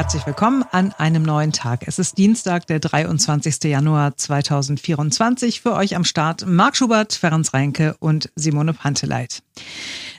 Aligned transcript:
Herzlich 0.00 0.26
willkommen 0.26 0.64
an 0.70 0.94
einem 0.96 1.22
neuen 1.24 1.52
Tag. 1.52 1.86
Es 1.86 1.98
ist 1.98 2.16
Dienstag, 2.16 2.66
der 2.66 2.80
23. 2.80 3.64
Januar 3.64 4.16
2024. 4.16 5.60
Für 5.60 5.74
euch 5.74 5.94
am 5.94 6.04
Start 6.04 6.46
Marc 6.46 6.78
Schubert, 6.78 7.12
Ferenc 7.12 7.52
Reinke 7.52 7.94
und 8.00 8.30
Simone 8.34 8.72
Panteleit. 8.72 9.42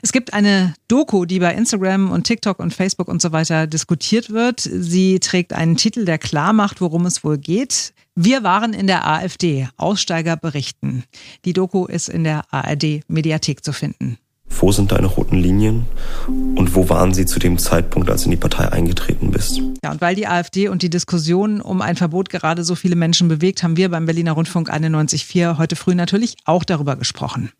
Es 0.00 0.12
gibt 0.12 0.34
eine 0.34 0.74
Doku, 0.86 1.24
die 1.24 1.40
bei 1.40 1.52
Instagram 1.52 2.12
und 2.12 2.28
TikTok 2.28 2.60
und 2.60 2.72
Facebook 2.72 3.08
und 3.08 3.20
so 3.20 3.32
weiter 3.32 3.66
diskutiert 3.66 4.30
wird. 4.30 4.60
Sie 4.60 5.18
trägt 5.18 5.52
einen 5.52 5.76
Titel, 5.76 6.04
der 6.04 6.18
klar 6.18 6.52
macht, 6.52 6.80
worum 6.80 7.04
es 7.04 7.24
wohl 7.24 7.36
geht. 7.36 7.92
Wir 8.14 8.44
waren 8.44 8.74
in 8.74 8.86
der 8.86 9.04
AfD. 9.08 9.68
Aussteiger 9.78 10.36
berichten. 10.36 11.02
Die 11.44 11.54
Doku 11.54 11.86
ist 11.86 12.08
in 12.08 12.22
der 12.22 12.44
ARD 12.52 13.00
Mediathek 13.08 13.64
zu 13.64 13.72
finden. 13.72 14.16
Wo 14.58 14.70
sind 14.70 14.92
deine 14.92 15.06
roten 15.06 15.36
Linien 15.36 15.86
und 16.28 16.74
wo 16.74 16.88
waren 16.88 17.14
sie 17.14 17.26
zu 17.26 17.38
dem 17.38 17.58
Zeitpunkt, 17.58 18.10
als 18.10 18.22
du 18.22 18.26
in 18.26 18.32
die 18.32 18.36
Partei 18.36 18.70
eingetreten 18.70 19.30
bist? 19.30 19.60
Ja, 19.82 19.90
und 19.90 20.00
weil 20.00 20.14
die 20.14 20.26
AfD 20.26 20.68
und 20.68 20.82
die 20.82 20.90
Diskussion 20.90 21.60
um 21.60 21.80
ein 21.82 21.96
Verbot 21.96 22.30
gerade 22.30 22.62
so 22.62 22.74
viele 22.74 22.94
Menschen 22.94 23.28
bewegt, 23.28 23.62
haben 23.62 23.76
wir 23.76 23.88
beim 23.88 24.06
Berliner 24.06 24.32
Rundfunk 24.32 24.72
91.4 24.72 25.58
heute 25.58 25.76
früh 25.76 25.94
natürlich 25.94 26.36
auch 26.44 26.64
darüber 26.64 26.96
gesprochen. 26.96 27.50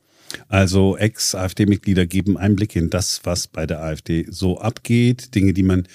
Also 0.48 0.96
Ex-AfD-Mitglieder 0.96 2.06
geben 2.06 2.36
Einblick 2.36 2.76
in 2.76 2.90
das, 2.90 3.20
was 3.24 3.48
bei 3.48 3.66
der 3.66 3.82
AfD 3.82 4.26
so 4.30 4.58
abgeht, 4.58 5.34
Dinge, 5.34 5.52
die 5.52 5.62
man 5.62 5.86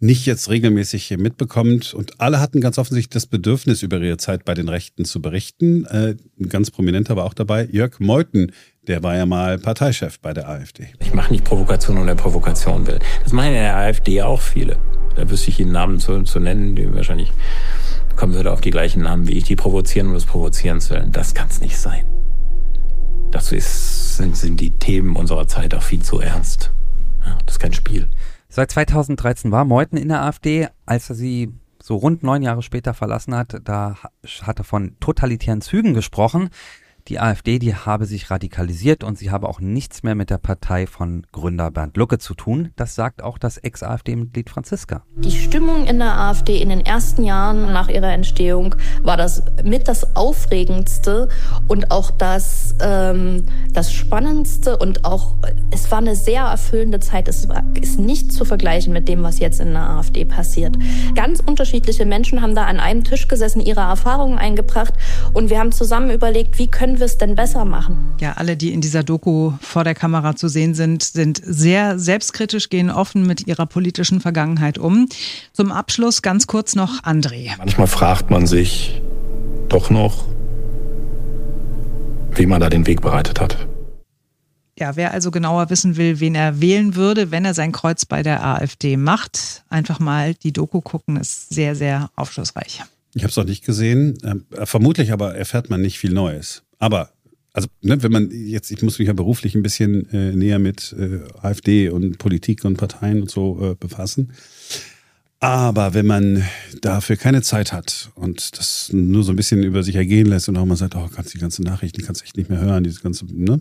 nicht 0.00 0.26
jetzt 0.26 0.50
regelmäßig 0.50 1.16
mitbekommt. 1.18 1.94
Und 1.94 2.20
alle 2.20 2.40
hatten 2.40 2.60
ganz 2.60 2.78
offensichtlich 2.78 3.14
das 3.14 3.26
Bedürfnis, 3.26 3.82
über 3.82 4.00
ihre 4.00 4.18
Zeit 4.18 4.44
bei 4.44 4.54
den 4.54 4.68
Rechten 4.68 5.04
zu 5.04 5.22
berichten. 5.22 5.86
Äh, 5.86 6.16
ein 6.38 6.48
ganz 6.48 6.70
prominenter 6.70 7.16
war 7.16 7.24
auch 7.24 7.34
dabei 7.34 7.68
Jörg 7.70 8.00
Meuthen, 8.00 8.52
der 8.86 9.02
war 9.02 9.16
ja 9.16 9.26
mal 9.26 9.58
Parteichef 9.58 10.18
bei 10.20 10.32
der 10.34 10.48
AfD. 10.48 10.88
Ich 11.00 11.14
mache 11.14 11.32
nicht 11.32 11.44
Provokation 11.44 11.98
um 11.98 12.06
der 12.06 12.14
Provokation 12.14 12.86
will. 12.86 12.98
Das 13.22 13.32
machen 13.32 13.52
ja 13.52 13.58
in 13.58 13.62
der 13.62 13.76
AfD 13.76 14.22
auch 14.22 14.40
viele. 14.40 14.76
Da 15.16 15.28
wüsste 15.30 15.50
ich 15.50 15.60
Ihnen 15.60 15.72
Namen 15.72 16.00
zu, 16.00 16.22
zu 16.22 16.40
nennen, 16.40 16.76
die 16.76 16.92
wahrscheinlich 16.94 17.32
kommen 18.16 18.34
würde 18.34 18.52
auf 18.52 18.60
die 18.60 18.70
gleichen 18.70 19.02
Namen 19.02 19.26
wie 19.26 19.32
ich, 19.32 19.44
die 19.44 19.56
provozieren 19.56 20.08
um 20.08 20.14
des 20.14 20.24
Provozierens 20.24 20.90
willen. 20.90 21.12
Das 21.12 21.34
kann 21.34 21.48
es 21.48 21.60
nicht 21.60 21.76
sein. 21.76 22.04
Dazu 23.30 23.54
ist, 23.56 24.16
sind, 24.16 24.36
sind 24.36 24.60
die 24.60 24.70
Themen 24.70 25.16
unserer 25.16 25.48
Zeit 25.48 25.74
auch 25.74 25.82
viel 25.82 26.02
zu 26.02 26.20
ernst. 26.20 26.72
Ja, 27.24 27.36
das 27.46 27.56
ist 27.56 27.60
kein 27.60 27.72
Spiel. 27.72 28.08
Seit 28.48 28.70
2013 28.70 29.50
war 29.50 29.64
Meuthen 29.64 29.98
in 29.98 30.08
der 30.08 30.22
AfD. 30.22 30.68
Als 30.86 31.10
er 31.10 31.16
sie 31.16 31.52
so 31.82 31.96
rund 31.96 32.22
neun 32.22 32.42
Jahre 32.42 32.62
später 32.62 32.94
verlassen 32.94 33.34
hat, 33.34 33.60
da 33.64 33.96
hat 34.42 34.58
er 34.58 34.64
von 34.64 34.96
totalitären 35.00 35.60
Zügen 35.60 35.94
gesprochen. 35.94 36.50
Die 37.08 37.20
AfD, 37.20 37.58
die 37.58 37.74
habe 37.74 38.06
sich 38.06 38.30
radikalisiert 38.30 39.04
und 39.04 39.18
sie 39.18 39.30
habe 39.30 39.46
auch 39.46 39.60
nichts 39.60 40.04
mehr 40.04 40.14
mit 40.14 40.30
der 40.30 40.38
Partei 40.38 40.86
von 40.86 41.26
Gründer 41.32 41.70
Bernd 41.70 41.98
Lucke 41.98 42.18
zu 42.18 42.32
tun. 42.32 42.70
Das 42.76 42.94
sagt 42.94 43.22
auch 43.22 43.36
das 43.36 43.58
Ex-AfD-Mitglied 43.58 44.48
Franziska. 44.48 45.02
Die 45.16 45.30
Stimmung 45.30 45.86
in 45.86 45.98
der 45.98 46.18
AfD 46.18 46.56
in 46.62 46.70
den 46.70 46.80
ersten 46.80 47.22
Jahren 47.22 47.74
nach 47.74 47.90
ihrer 47.90 48.10
Entstehung 48.10 48.74
war 49.02 49.18
das 49.18 49.42
mit 49.62 49.86
das 49.86 50.16
Aufregendste 50.16 51.28
und 51.68 51.90
auch 51.90 52.10
das, 52.10 52.74
ähm, 52.80 53.44
das 53.74 53.92
Spannendste 53.92 54.78
und 54.78 55.04
auch, 55.04 55.34
es 55.70 55.90
war 55.90 55.98
eine 55.98 56.16
sehr 56.16 56.44
erfüllende 56.44 57.00
Zeit. 57.00 57.28
Es 57.28 57.50
war, 57.50 57.64
ist 57.78 58.00
nicht 58.00 58.32
zu 58.32 58.46
vergleichen 58.46 58.94
mit 58.94 59.08
dem, 59.08 59.22
was 59.22 59.40
jetzt 59.40 59.60
in 59.60 59.74
der 59.74 59.90
AfD 59.90 60.24
passiert. 60.24 60.78
Ganz 61.14 61.40
unterschiedliche 61.44 62.06
Menschen 62.06 62.40
haben 62.40 62.54
da 62.54 62.64
an 62.64 62.80
einem 62.80 63.04
Tisch 63.04 63.28
gesessen, 63.28 63.60
ihre 63.60 63.82
Erfahrungen 63.82 64.38
eingebracht 64.38 64.94
und 65.34 65.50
wir 65.50 65.58
haben 65.58 65.72
zusammen 65.72 66.10
überlegt, 66.10 66.58
wie 66.58 66.68
können 66.68 66.93
können 66.94 67.00
wir 67.00 67.06
es 67.06 67.18
denn 67.18 67.34
besser 67.34 67.64
machen? 67.64 68.14
Ja, 68.20 68.34
alle, 68.34 68.56
die 68.56 68.72
in 68.72 68.80
dieser 68.80 69.02
Doku 69.02 69.54
vor 69.60 69.82
der 69.82 69.96
Kamera 69.96 70.36
zu 70.36 70.46
sehen 70.46 70.74
sind, 70.74 71.02
sind 71.02 71.42
sehr 71.44 71.98
selbstkritisch, 71.98 72.68
gehen 72.68 72.88
offen 72.88 73.26
mit 73.26 73.48
ihrer 73.48 73.66
politischen 73.66 74.20
Vergangenheit 74.20 74.78
um. 74.78 75.08
Zum 75.52 75.72
Abschluss 75.72 76.22
ganz 76.22 76.46
kurz 76.46 76.76
noch 76.76 77.02
André. 77.02 77.50
Manchmal 77.58 77.88
fragt 77.88 78.30
man 78.30 78.46
sich 78.46 79.02
doch 79.68 79.90
noch, 79.90 80.24
wie 82.36 82.46
man 82.46 82.60
da 82.60 82.70
den 82.70 82.86
Weg 82.86 83.00
bereitet 83.00 83.40
hat. 83.40 83.66
Ja, 84.78 84.94
wer 84.94 85.12
also 85.12 85.32
genauer 85.32 85.70
wissen 85.70 85.96
will, 85.96 86.20
wen 86.20 86.36
er 86.36 86.60
wählen 86.60 86.94
würde, 86.94 87.32
wenn 87.32 87.44
er 87.44 87.54
sein 87.54 87.72
Kreuz 87.72 88.04
bei 88.04 88.22
der 88.22 88.44
AfD 88.44 88.96
macht, 88.96 89.64
einfach 89.68 89.98
mal 89.98 90.34
die 90.34 90.52
Doku 90.52 90.80
gucken, 90.80 91.16
ist 91.16 91.52
sehr, 91.52 91.74
sehr 91.74 92.10
aufschlussreich. 92.14 92.84
Ich 93.14 93.22
habe 93.22 93.30
es 93.30 93.36
noch 93.36 93.44
nicht 93.44 93.64
gesehen. 93.64 94.18
Äh, 94.22 94.66
vermutlich 94.66 95.12
aber 95.12 95.34
erfährt 95.34 95.70
man 95.70 95.80
nicht 95.80 95.98
viel 95.98 96.12
Neues. 96.12 96.63
Aber 96.78 97.10
also 97.52 97.68
ne, 97.82 98.02
wenn 98.02 98.12
man 98.12 98.30
jetzt, 98.30 98.70
ich 98.72 98.82
muss 98.82 98.98
mich 98.98 99.08
ja 99.08 99.14
beruflich 99.14 99.54
ein 99.54 99.62
bisschen 99.62 100.10
äh, 100.12 100.32
näher 100.34 100.58
mit 100.58 100.94
äh, 100.98 101.20
AfD 101.40 101.88
und 101.88 102.18
Politik 102.18 102.64
und 102.64 102.76
Parteien 102.76 103.22
und 103.22 103.30
so 103.30 103.72
äh, 103.72 103.74
befassen. 103.76 104.32
Aber 105.38 105.94
wenn 105.94 106.06
man 106.06 106.42
dafür 106.80 107.16
keine 107.16 107.42
Zeit 107.42 107.72
hat 107.72 108.10
und 108.14 108.58
das 108.58 108.90
nur 108.92 109.22
so 109.22 109.32
ein 109.32 109.36
bisschen 109.36 109.62
über 109.62 109.82
sich 109.82 109.94
ergehen 109.94 110.26
lässt 110.26 110.48
und 110.48 110.56
auch 110.56 110.64
mal 110.64 110.76
sagt, 110.76 110.96
oh, 110.96 111.08
kannst 111.14 111.34
die 111.34 111.38
ganze 111.38 111.62
Nachrichten, 111.62 112.02
kannst 112.02 112.22
du 112.22 112.24
echt 112.24 112.36
nicht 112.36 112.50
mehr 112.50 112.60
hören, 112.60 112.82
diese 112.82 113.00
ganze, 113.00 113.26
ne? 113.26 113.60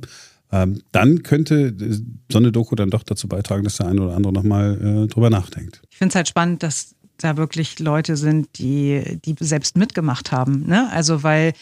Ähm, 0.52 0.82
dann 0.92 1.24
könnte 1.24 1.76
äh, 1.80 2.00
so 2.32 2.38
eine 2.38 2.52
Doku 2.52 2.76
dann 2.76 2.90
doch 2.90 3.04
dazu 3.04 3.28
beitragen, 3.28 3.64
dass 3.64 3.78
der 3.78 3.88
eine 3.88 4.02
oder 4.02 4.16
andere 4.16 4.34
nochmal 4.34 5.04
äh, 5.04 5.08
drüber 5.08 5.30
nachdenkt. 5.30 5.82
Ich 5.92 5.98
finde 5.98 6.10
es 6.12 6.16
halt 6.16 6.28
spannend, 6.28 6.64
dass 6.64 6.96
da 7.18 7.38
wirklich 7.38 7.80
Leute 7.80 8.18
sind, 8.18 8.48
die, 8.60 9.20
die 9.26 9.36
selbst 9.40 9.78
mitgemacht 9.78 10.32
haben. 10.32 10.66
Ne? 10.68 10.92
Also 10.92 11.24
weil 11.24 11.54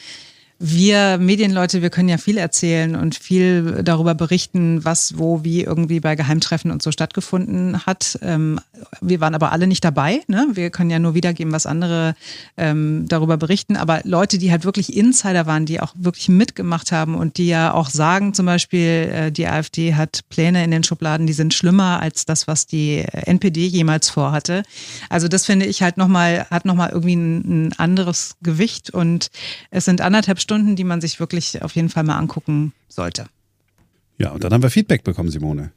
wir 0.63 1.17
Medienleute, 1.17 1.81
wir 1.81 1.89
können 1.89 2.07
ja 2.07 2.17
viel 2.17 2.37
erzählen 2.37 2.95
und 2.95 3.15
viel 3.15 3.81
darüber 3.83 4.13
berichten, 4.13 4.85
was, 4.85 5.17
wo, 5.17 5.43
wie 5.43 5.63
irgendwie 5.63 5.99
bei 5.99 6.15
Geheimtreffen 6.15 6.69
und 6.69 6.83
so 6.83 6.91
stattgefunden 6.91 7.85
hat. 7.85 8.19
Ähm, 8.21 8.59
wir 9.01 9.21
waren 9.21 9.35
aber 9.35 9.51
alle 9.51 9.67
nicht 9.67 9.83
dabei. 9.83 10.21
Ne? 10.27 10.47
Wir 10.53 10.69
können 10.69 10.89
ja 10.89 10.99
nur 10.99 11.15
wiedergeben, 11.15 11.51
was 11.53 11.65
andere 11.65 12.15
ähm, 12.57 13.05
darüber 13.07 13.37
berichten. 13.37 13.77
Aber 13.77 14.01
Leute, 14.03 14.37
die 14.37 14.51
halt 14.51 14.65
wirklich 14.65 14.95
Insider 14.95 15.45
waren, 15.45 15.65
die 15.65 15.79
auch 15.79 15.93
wirklich 15.95 16.29
mitgemacht 16.29 16.91
haben 16.91 17.15
und 17.15 17.37
die 17.37 17.47
ja 17.47 17.73
auch 17.73 17.89
sagen, 17.89 18.33
zum 18.33 18.45
Beispiel, 18.45 19.11
äh, 19.13 19.31
die 19.31 19.47
AfD 19.47 19.95
hat 19.95 20.21
Pläne 20.29 20.63
in 20.63 20.71
den 20.71 20.83
Schubladen, 20.83 21.27
die 21.27 21.33
sind 21.33 21.53
schlimmer 21.53 22.01
als 22.01 22.25
das, 22.25 22.47
was 22.47 22.67
die 22.67 23.05
NPD 23.11 23.65
jemals 23.65 24.09
vorhatte. 24.09 24.63
Also 25.09 25.27
das 25.27 25.45
finde 25.45 25.65
ich 25.65 25.81
halt 25.81 25.97
nochmal, 25.97 26.47
hat 26.49 26.65
nochmal 26.65 26.89
irgendwie 26.89 27.15
ein, 27.15 27.67
ein 27.67 27.73
anderes 27.77 28.35
Gewicht 28.41 28.89
und 28.89 29.27
es 29.69 29.85
sind 29.85 30.01
anderthalb 30.01 30.39
Stunden, 30.39 30.75
die 30.75 30.83
man 30.83 31.01
sich 31.01 31.19
wirklich 31.19 31.61
auf 31.61 31.75
jeden 31.75 31.89
Fall 31.89 32.03
mal 32.03 32.17
angucken 32.17 32.73
sollte. 32.87 33.25
Ja, 34.17 34.31
und 34.31 34.43
dann 34.43 34.53
haben 34.53 34.61
wir 34.61 34.69
Feedback 34.69 35.03
bekommen, 35.03 35.29
Simone. 35.29 35.71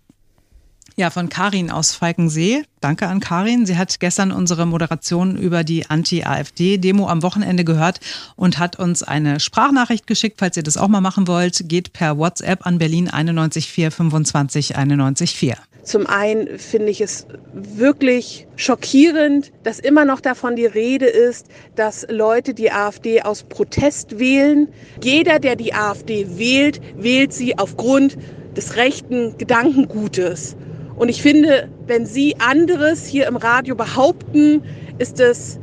Ja, 0.97 1.11
von 1.11 1.29
Karin 1.29 1.73
aus 1.73 1.93
Falkensee. 1.93 2.63
Danke 2.81 3.09
an 3.09 3.19
Karin. 3.19 3.67
Sie 3.67 3.77
hat 3.77 3.99
gestern 3.99 4.31
unsere 4.31 4.65
Moderation 4.65 5.37
über 5.37 5.65
die 5.65 5.87
Anti-AfD-Demo 5.91 7.09
am 7.09 7.25
Wochenende 7.25 7.65
gehört 7.65 7.99
und 8.37 8.59
hat 8.59 8.79
uns 8.79 9.03
eine 9.03 9.41
Sprachnachricht 9.41 10.07
geschickt. 10.07 10.37
Falls 10.39 10.57
ihr 10.57 10.63
das 10.63 10.77
auch 10.77 10.87
mal 10.87 11.01
machen 11.01 11.27
wollt, 11.27 11.69
geht 11.69 11.93
per 11.93 12.17
WhatsApp 12.17 12.65
an 12.65 12.79
Berlin 12.79 13.07
914 13.07 13.91
25 13.91 14.71
914. 14.77 15.55
Zum 15.83 16.07
einen 16.07 16.59
finde 16.59 16.91
ich 16.91 17.01
es 17.01 17.27
wirklich 17.53 18.47
schockierend, 18.57 19.53
dass 19.65 19.81
immer 19.81 20.05
noch 20.05 20.21
davon 20.21 20.55
die 20.55 20.65
Rede 20.65 21.07
ist, 21.07 21.49
dass 21.75 22.07
Leute 22.09 22.55
die 22.55 22.71
AfD 22.71 23.21
aus 23.21 23.43
Protest 23.43 24.19
wählen. 24.19 24.69
Jeder, 25.03 25.41
der 25.41 25.57
die 25.57 25.75
AfD 25.75 26.39
wählt, 26.39 26.81
wählt 26.97 27.35
sie 27.35 27.59
aufgrund 27.59 28.17
des 28.57 28.77
rechten 28.77 29.37
Gedankengutes. 29.37 30.57
Und 30.97 31.09
ich 31.09 31.23
finde, 31.23 31.69
wenn 31.87 32.07
Sie 32.07 32.37
anderes 32.39 33.07
hier 33.07 33.27
im 33.27 33.37
Radio 33.37 33.75
behaupten, 33.75 34.63
ist 34.99 35.21
es 35.21 35.59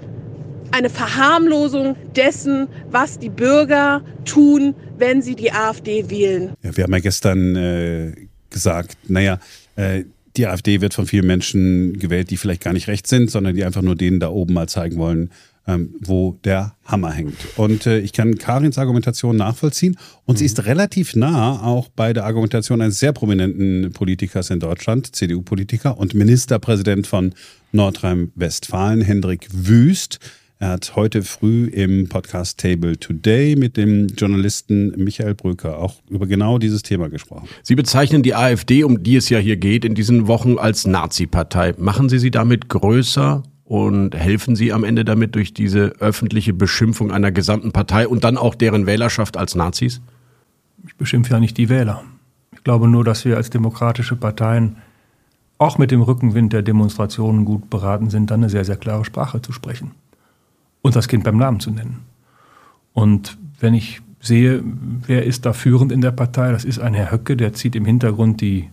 eine 0.72 0.90
Verharmlosung 0.90 1.96
dessen, 2.16 2.68
was 2.90 3.20
die 3.20 3.30
Bürger 3.30 4.04
tun, 4.26 4.74
wenn 4.98 5.22
sie 5.22 5.36
die 5.36 5.52
AfD 5.52 6.10
wählen. 6.10 6.54
Ja, 6.64 6.76
wir 6.76 6.84
haben 6.86 6.94
ja 6.94 7.00
gestern 7.00 7.56
äh, 7.56 8.14
gesagt, 8.50 8.98
naja, 9.08 9.40
äh, 9.76 10.04
die 10.38 10.48
AfD 10.48 10.80
wird 10.80 10.94
von 10.94 11.06
vielen 11.06 11.28
Menschen 11.28 12.00
gewählt, 12.00 12.30
die 12.30 12.38
vielleicht 12.38 12.64
gar 12.64 12.72
nicht 12.72 12.88
recht 12.88 13.06
sind, 13.06 13.30
sondern 13.30 13.56
die 13.56 13.66
einfach 13.66 13.82
nur 13.82 13.96
denen 13.96 14.22
da 14.22 14.30
oben 14.30 14.54
mal 14.54 14.70
zeigen 14.70 14.98
wollen, 14.98 15.32
ähm, 15.68 15.96
wo 16.00 16.40
der 16.44 16.76
Hammer 16.86 17.12
hängt. 17.12 17.38
Und 17.56 17.86
äh, 17.86 18.00
ich 18.00 18.14
kann 18.14 18.38
Karins 18.38 18.78
Argumentation 18.78 19.36
nachvollziehen. 19.36 19.98
Und 20.26 20.36
mhm. 20.36 20.40
sie 20.40 20.46
ist 20.46 20.66
relativ 20.66 21.16
nah 21.16 21.62
auch 21.62 21.90
bei 21.90 22.14
der 22.14 22.26
Argumentation 22.26 22.82
eines 22.82 23.00
sehr 23.00 23.14
prominenten 23.14 23.92
Politikers 23.94 24.50
in 24.50 24.60
Deutschland, 24.60 25.16
CDU-Politiker 25.16 25.98
und 25.98 26.14
Ministerpräsident 26.14 27.08
von 27.08 27.34
Nordrhein-Westfalen, 27.72 29.02
Hendrik 29.02 29.48
Wüst. 29.52 30.20
Er 30.62 30.70
hat 30.70 30.96
heute 30.96 31.24
früh 31.24 31.66
im 31.66 32.08
Podcast 32.08 32.60
Table 32.60 32.96
Today 32.96 33.56
mit 33.56 33.78
dem 33.78 34.06
Journalisten 34.10 34.94
Michael 34.96 35.34
Brücker 35.34 35.80
auch 35.80 35.96
über 36.08 36.28
genau 36.28 36.60
dieses 36.60 36.84
Thema 36.84 37.10
gesprochen. 37.10 37.48
Sie 37.64 37.74
bezeichnen 37.74 38.22
die 38.22 38.36
AfD, 38.36 38.84
um 38.84 39.02
die 39.02 39.16
es 39.16 39.30
ja 39.30 39.40
hier 39.40 39.58
geht, 39.58 39.86
in 39.86 39.96
diesen 39.96 40.28
Wochen 40.28 40.60
als 40.60 40.86
Nazi-Partei. 40.86 41.74
Machen 41.80 42.10
Sie 42.10 42.20
sie 42.20 42.30
damit 42.30 42.70
größer 42.70 43.42
und 43.72 44.14
helfen 44.18 44.58
Sie 44.58 44.74
am 44.74 44.84
Ende 44.84 45.06
damit 45.06 45.34
durch 45.34 45.54
diese 45.54 45.94
öffentliche 46.02 46.52
Beschimpfung 46.52 47.10
einer 47.10 47.32
gesamten 47.32 47.72
Partei 47.72 48.06
und 48.06 48.26
dann 48.26 48.36
auch 48.36 48.54
deren 48.54 48.86
Wählerschaft 48.86 49.38
als 49.38 49.56
Nazis? 49.56 50.02
Ich 50.86 50.98
beschimpfe 50.98 51.32
ja 51.32 51.40
nicht 51.40 51.58
die 51.58 51.70
Wähler. 51.70 52.04
Ich 52.52 52.66
glaube 52.66 52.90
nur, 52.90 53.06
dass 53.06 53.24
wir 53.24 53.38
als 53.38 53.50
demokratische 53.50 54.18
Parteien 54.18 54.76
auch 55.58 55.78
mit 55.78 55.90
dem 55.90 56.02
Rückenwind 56.02 56.52
der 56.52 56.64
Demonstrationen 56.64 57.46
gut 57.46 57.70
beraten 57.70 58.10
sind, 58.10 58.30
dann 58.30 58.42
eine 58.42 58.50
sehr, 58.50 58.66
sehr 58.66 58.76
klare 58.76 59.06
Sprache 59.06 59.42
zu 59.42 59.54
sprechen 59.54 59.92
und 60.82 60.98
das 60.98 61.08
Kind 61.08 61.24
beim 61.24 61.38
Namen 61.38 61.62
zu 61.62 61.72
nennen. 61.72 62.00
Und 62.92 63.38
wenn 63.62 63.74
ich 63.74 64.02
sehe, 64.20 64.62
wer 65.08 65.24
ist 65.24 65.46
da 65.46 65.54
führend 65.54 65.94
in 65.94 66.02
der 66.02 66.12
Partei, 66.12 66.52
das 66.52 66.66
ist 66.66 66.80
ein 66.80 66.94
Herr 66.94 67.10
Höcke, 67.10 67.38
der 67.38 67.54
zieht 67.54 67.78
im 67.78 67.86
Hintergrund 67.86 68.42
die 68.42 68.68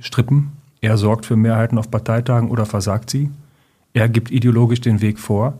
Strippen. 0.00 0.52
Er 0.80 0.96
sorgt 0.96 1.26
für 1.26 1.34
Mehrheiten 1.34 1.76
auf 1.76 1.90
Parteitagen 1.90 2.52
oder 2.52 2.66
versagt 2.66 3.10
sie. 3.10 3.30
Er 3.94 4.08
gibt 4.08 4.30
ideologisch 4.30 4.80
den 4.80 5.00
Weg 5.00 5.18
vor. 5.18 5.58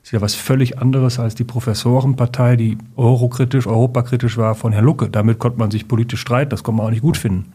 Das 0.00 0.08
ist 0.08 0.12
ja 0.12 0.20
was 0.20 0.34
völlig 0.34 0.78
anderes 0.78 1.18
als 1.18 1.34
die 1.34 1.44
Professorenpartei, 1.44 2.56
die 2.56 2.78
eurokritisch, 2.96 3.66
europakritisch 3.66 4.38
war 4.38 4.54
von 4.54 4.72
Herrn 4.72 4.84
Lucke. 4.84 5.10
Damit 5.10 5.38
konnte 5.38 5.58
man 5.58 5.70
sich 5.70 5.86
politisch 5.86 6.20
streiten, 6.20 6.50
das 6.50 6.62
konnte 6.62 6.78
man 6.78 6.86
auch 6.86 6.90
nicht 6.90 7.02
gut 7.02 7.16
finden. 7.16 7.52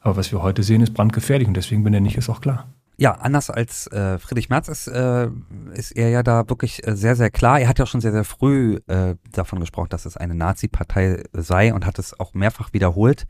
Aber 0.00 0.16
was 0.16 0.30
wir 0.32 0.42
heute 0.42 0.62
sehen, 0.62 0.82
ist 0.82 0.94
brandgefährlich 0.94 1.48
und 1.48 1.54
deswegen 1.54 1.84
benenne 1.84 2.08
ich 2.08 2.16
es 2.16 2.30
auch 2.30 2.40
klar. 2.40 2.68
Ja, 2.98 3.12
anders 3.12 3.50
als 3.50 3.88
äh, 3.88 4.18
Friedrich 4.18 4.48
Merz 4.48 4.68
ist, 4.68 4.86
äh, 4.86 5.28
ist 5.74 5.92
er 5.92 6.08
ja 6.08 6.22
da 6.22 6.48
wirklich 6.48 6.86
äh, 6.86 6.96
sehr, 6.96 7.14
sehr 7.14 7.30
klar. 7.30 7.60
Er 7.60 7.68
hat 7.68 7.78
ja 7.78 7.86
schon 7.86 8.00
sehr, 8.00 8.12
sehr 8.12 8.24
früh 8.24 8.78
äh, 8.86 9.16
davon 9.32 9.60
gesprochen, 9.60 9.88
dass 9.90 10.06
es 10.06 10.16
eine 10.16 10.34
Nazi-Partei 10.34 11.24
sei 11.32 11.74
und 11.74 11.84
hat 11.84 11.98
es 11.98 12.18
auch 12.18 12.32
mehrfach 12.32 12.72
wiederholt. 12.72 13.26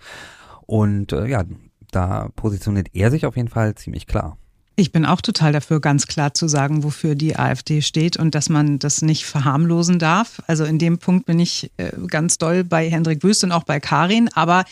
Und 0.67 1.13
äh, 1.13 1.27
ja, 1.27 1.45
da 1.91 2.29
positioniert 2.37 2.89
er 2.93 3.11
sich 3.11 3.27
auf 3.27 3.37
jeden 3.37 3.49
Fall 3.49 3.75
ziemlich 3.75 4.07
klar. 4.07 4.37
Ich 4.79 4.93
bin 4.93 5.07
auch 5.07 5.23
total 5.23 5.53
dafür, 5.53 5.81
ganz 5.81 6.07
klar 6.07 6.35
zu 6.35 6.49
sagen, 6.49 6.85
wofür 6.85 7.15
die 7.15 7.39
AfD 7.39 7.81
steht 7.81 8.19
und 8.19 8.35
dass 8.35 8.51
man 8.51 8.79
das 8.79 9.01
nicht 9.01 9.25
verharmlosen 9.25 9.99
darf. 9.99 10.43
Also 10.47 10.65
in 10.65 10.79
dem 10.79 10.99
Punkt 10.99 11.25
bin 11.25 11.41
ich 11.41 11.71
äh, 11.79 11.93
ganz 12.09 12.37
doll 12.37 12.63
bei 12.63 12.91
Hendrik 12.91 13.25
Wüst 13.25 13.43
und 13.43 13.53
auch 13.53 13.65
bei 13.65 13.81
Karin. 13.81 14.29
Aber 14.35 14.67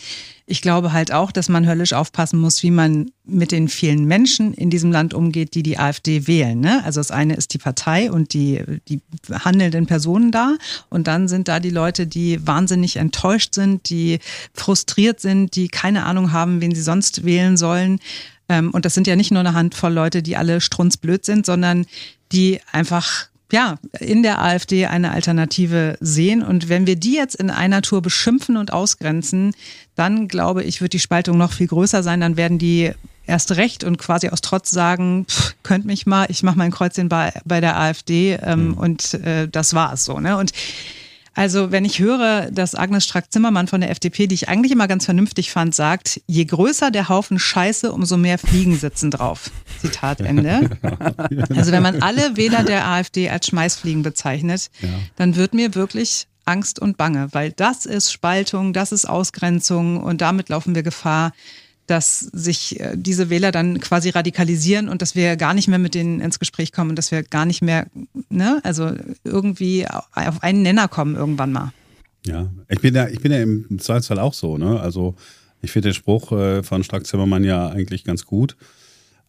ich 0.45 0.61
glaube 0.61 0.93
halt 0.93 1.11
auch, 1.11 1.31
dass 1.31 1.49
man 1.49 1.67
höllisch 1.67 1.93
aufpassen 1.93 2.39
muss, 2.39 2.61
wie 2.61 2.69
man 2.69 3.09
mit 3.23 3.51
den 3.51 3.67
vielen 3.67 4.05
Menschen 4.05 4.53
in 4.53 4.69
diesem 4.69 4.91
Land 4.91 5.15
umgeht, 5.15 5.55
die 5.55 5.63
die 5.63 5.79
AfD 5.79 6.27
wählen. 6.27 6.59
Ne? 6.59 6.83
Also 6.85 6.99
das 6.99 7.09
eine 7.09 7.33
ist 7.33 7.55
die 7.55 7.57
Partei 7.57 8.11
und 8.11 8.33
die, 8.33 8.61
die 8.87 9.01
handelnden 9.31 9.87
Personen 9.87 10.31
da. 10.31 10.55
Und 10.91 11.07
dann 11.07 11.27
sind 11.27 11.47
da 11.47 11.59
die 11.59 11.71
Leute, 11.71 12.05
die 12.05 12.45
wahnsinnig 12.45 12.97
enttäuscht 12.97 13.55
sind, 13.55 13.89
die 13.89 14.19
frustriert 14.53 15.19
sind, 15.19 15.55
die 15.55 15.67
keine 15.67 16.05
Ahnung 16.05 16.31
haben, 16.31 16.61
wen 16.61 16.75
sie 16.75 16.83
sonst 16.83 17.25
wählen 17.25 17.57
sollen. 17.57 17.99
Ähm, 18.49 18.71
und 18.71 18.85
das 18.85 18.93
sind 18.93 19.07
ja 19.07 19.15
nicht 19.15 19.31
nur 19.31 19.39
eine 19.39 19.53
Handvoll 19.53 19.93
Leute, 19.93 20.21
die 20.21 20.37
alle 20.37 20.61
strunzblöd 20.61 21.25
sind, 21.25 21.45
sondern 21.45 21.85
die 22.31 22.59
einfach 22.71 23.27
ja, 23.51 23.77
in 23.99 24.23
der 24.23 24.41
AfD 24.41 24.87
eine 24.87 25.11
Alternative 25.11 25.97
sehen. 26.01 26.43
Und 26.43 26.67
wenn 26.67 26.87
wir 26.87 26.95
die 26.95 27.13
jetzt 27.13 27.35
in 27.35 27.49
einer 27.49 27.81
Tour 27.81 28.01
beschimpfen 28.01 28.57
und 28.57 28.73
ausgrenzen, 28.73 29.53
dann 29.95 30.27
glaube 30.27 30.63
ich, 30.63 30.81
wird 30.81 30.93
die 30.93 30.99
Spaltung 30.99 31.37
noch 31.37 31.53
viel 31.53 31.67
größer 31.67 32.01
sein. 32.01 32.21
Dann 32.21 32.37
werden 32.37 32.57
die 32.57 32.91
erst 33.27 33.53
recht 33.53 33.83
und 33.83 33.97
quasi 33.97 34.29
aus 34.29 34.41
Trotz 34.41 34.71
sagen, 34.71 35.25
pff, 35.29 35.55
könnt 35.63 35.85
mich 35.85 36.05
mal, 36.05 36.25
ich 36.29 36.43
mache 36.43 36.57
mein 36.57 36.71
Kreuzchen 36.71 37.09
bei, 37.09 37.33
bei 37.45 37.61
der 37.61 37.79
AfD 37.79 38.37
ähm, 38.41 38.69
mhm. 38.69 38.73
und 38.75 39.13
äh, 39.15 39.47
das 39.47 39.73
war's 39.73 40.05
so. 40.05 40.19
Ne? 40.19 40.37
Und 40.37 40.51
also 41.35 41.71
wenn 41.71 41.83
ich 41.83 41.99
höre, 41.99 42.49
dass 42.49 42.75
Agnes 42.75 43.03
Strack-Zimmermann 43.03 43.67
von 43.67 43.81
der 43.81 43.91
FDP, 43.91 44.27
die 44.27 44.35
ich 44.35 44.47
eigentlich 44.47 44.71
immer 44.71 44.87
ganz 44.87 45.05
vernünftig 45.05 45.51
fand, 45.51 45.75
sagt, 45.75 46.21
je 46.27 46.45
größer 46.45 46.91
der 46.91 47.09
Haufen 47.09 47.39
Scheiße, 47.39 47.91
umso 47.91 48.15
mehr 48.15 48.37
Fliegen 48.37 48.77
sitzen 48.77 49.11
drauf. 49.11 49.51
Zitat 49.81 50.21
Ende. 50.21 50.69
Also 51.55 51.71
wenn 51.71 51.83
man 51.83 52.01
alle 52.01 52.37
Wähler 52.37 52.63
der 52.63 52.87
AfD 52.87 53.29
als 53.29 53.47
Schmeißfliegen 53.47 54.03
bezeichnet, 54.03 54.69
ja. 54.81 54.89
dann 55.15 55.35
wird 55.35 55.53
mir 55.53 55.75
wirklich 55.75 56.27
Angst 56.45 56.79
und 56.79 56.97
Bange, 56.97 57.29
weil 57.31 57.51
das 57.51 57.85
ist 57.85 58.11
Spaltung, 58.11 58.71
das 58.71 58.91
ist 58.91 59.05
Ausgrenzung 59.05 60.01
und 60.01 60.21
damit 60.21 60.49
laufen 60.49 60.75
wir 60.75 60.83
Gefahr, 60.83 61.33
dass 61.87 62.19
sich 62.19 62.79
äh, 62.79 62.95
diese 62.95 63.29
Wähler 63.29 63.51
dann 63.51 63.79
quasi 63.79 64.09
radikalisieren 64.09 64.89
und 64.89 65.01
dass 65.01 65.15
wir 65.15 65.35
gar 65.35 65.53
nicht 65.53 65.67
mehr 65.67 65.79
mit 65.79 65.95
denen 65.95 66.19
ins 66.19 66.39
Gespräch 66.39 66.71
kommen 66.71 66.91
und 66.91 66.95
dass 66.95 67.11
wir 67.11 67.23
gar 67.23 67.45
nicht 67.45 67.61
mehr, 67.61 67.87
ne, 68.29 68.59
also 68.63 68.91
irgendwie 69.23 69.87
auf 69.87 70.43
einen 70.43 70.61
Nenner 70.61 70.87
kommen 70.87 71.15
irgendwann 71.15 71.51
mal. 71.51 71.73
Ja, 72.25 72.49
ich 72.69 72.81
bin 72.81 72.95
ja, 72.95 73.07
ich 73.07 73.19
bin 73.19 73.31
ja 73.31 73.41
im 73.41 73.79
Zweifelsfall 73.79 74.19
auch 74.19 74.33
so, 74.33 74.57
ne? 74.57 74.79
Also 74.79 75.15
ich 75.61 75.71
finde 75.71 75.89
den 75.89 75.95
Spruch 75.95 76.31
äh, 76.31 76.63
von 76.63 76.83
Stark 76.83 77.05
Zimmermann 77.05 77.43
ja 77.43 77.69
eigentlich 77.69 78.03
ganz 78.03 78.25
gut. 78.25 78.55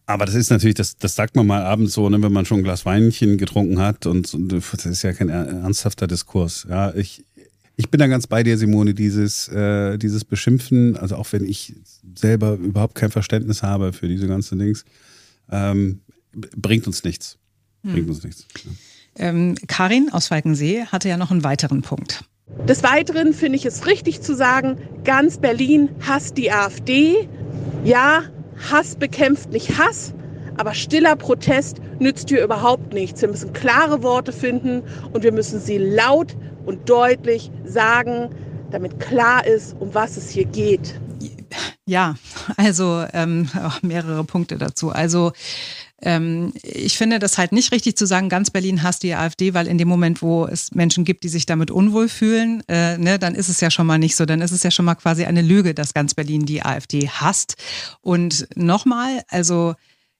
Aber 0.05 0.25
das 0.25 0.35
ist 0.35 0.49
natürlich, 0.49 0.75
das, 0.75 0.95
das 0.95 1.15
sagt 1.15 1.35
man 1.35 1.45
mal 1.45 1.63
abends 1.63 1.93
so, 1.93 2.09
ne, 2.09 2.21
wenn 2.21 2.31
man 2.31 2.45
schon 2.45 2.61
ein 2.61 2.63
Glas 2.63 2.85
Weinchen 2.85 3.37
getrunken 3.37 3.79
hat 3.79 4.05
und, 4.05 4.33
und 4.33 4.47
das 4.53 4.85
ist 4.85 5.03
ja 5.03 5.13
kein 5.13 5.29
ernsthafter 5.29 6.07
Diskurs. 6.07 6.65
Ja, 6.69 6.93
ich, 6.95 7.25
ich 7.77 7.89
bin 7.89 7.99
da 7.99 8.07
ganz 8.07 8.25
bei 8.25 8.41
dir, 8.41 8.57
Simone, 8.57 8.95
dieses, 8.95 9.47
äh, 9.49 9.97
dieses 9.97 10.25
Beschimpfen, 10.25 10.97
also 10.97 11.15
auch 11.15 11.31
wenn 11.31 11.45
ich 11.45 11.75
selber 12.15 12.53
überhaupt 12.55 12.95
kein 12.95 13.11
Verständnis 13.11 13.61
habe 13.61 13.93
für 13.93 14.07
diese 14.07 14.27
ganzen 14.27 14.57
Dings, 14.57 14.83
ähm, 15.51 16.01
bringt 16.33 16.87
uns 16.87 17.03
nichts. 17.03 17.37
Hm. 17.83 17.93
Bringt 17.93 18.09
uns 18.09 18.23
nichts. 18.23 18.47
Ja. 18.65 18.71
Ähm, 19.29 19.55
Karin 19.67 20.09
aus 20.11 20.27
Falkensee 20.27 20.85
hatte 20.85 21.07
ja 21.07 21.17
noch 21.17 21.29
einen 21.29 21.43
weiteren 21.43 21.83
Punkt. 21.83 22.23
Des 22.67 22.81
Weiteren 22.81 23.33
finde 23.33 23.57
ich 23.57 23.65
es 23.65 23.85
richtig 23.85 24.21
zu 24.21 24.35
sagen, 24.35 24.77
ganz 25.03 25.37
Berlin 25.37 25.89
hasst 26.01 26.37
die 26.37 26.51
AfD. 26.51 27.29
Ja, 27.83 28.23
Hass 28.71 28.95
bekämpft 28.95 29.51
nicht 29.51 29.77
Hass, 29.77 30.13
aber 30.55 30.73
stiller 30.73 31.15
Protest 31.15 31.77
nützt 31.99 32.29
hier 32.29 32.43
überhaupt 32.43 32.93
nichts. 32.93 33.21
Wir 33.21 33.29
müssen 33.29 33.53
klare 33.53 34.01
Worte 34.01 34.31
finden 34.31 34.81
und 35.13 35.23
wir 35.23 35.31
müssen 35.31 35.59
sie 35.59 35.77
laut 35.77 36.35
und 36.67 36.87
deutlich 36.87 37.49
sagen, 37.65 38.29
damit 38.69 38.99
klar 38.99 39.47
ist, 39.47 39.75
um 39.79 39.93
was 39.93 40.17
es 40.17 40.29
hier 40.29 40.45
geht. 40.45 40.99
Ja, 41.85 42.15
also 42.57 43.05
ähm, 43.13 43.49
mehrere 43.81 44.23
Punkte 44.25 44.57
dazu. 44.57 44.91
Also 44.91 45.31
ähm, 46.01 46.53
ich 46.61 46.97
finde 46.97 47.17
das 47.17 47.37
halt 47.37 47.53
nicht 47.53 47.71
richtig 47.71 47.97
zu 47.97 48.05
sagen, 48.05 48.29
ganz 48.29 48.51
Berlin 48.51 48.83
hasst 48.83 49.03
die 49.03 49.15
AfD, 49.15 49.53
weil 49.53 49.67
in 49.67 49.77
dem 49.77 49.87
Moment, 49.87 50.21
wo 50.21 50.45
es 50.45 50.71
Menschen 50.75 51.05
gibt, 51.05 51.23
die 51.23 51.29
sich 51.29 51.45
damit 51.45 51.71
unwohl 51.71 52.09
fühlen, 52.09 52.61
äh, 52.67 52.97
ne, 52.97 53.17
dann 53.17 53.33
ist 53.33 53.49
es 53.49 53.61
ja 53.61 53.71
schon 53.71 53.87
mal 53.87 53.97
nicht 53.97 54.15
so. 54.15 54.25
Dann 54.25 54.41
ist 54.41 54.51
es 54.51 54.63
ja 54.63 54.69
schon 54.69 54.85
mal 54.85 54.95
quasi 54.95 55.25
eine 55.25 55.41
Lüge, 55.41 55.73
dass 55.73 55.93
ganz 55.93 56.13
Berlin 56.13 56.45
die 56.45 56.61
AfD 56.61 57.07
hasst. 57.07 57.55
Und 58.01 58.47
nochmal, 58.55 59.23
also 59.29 59.73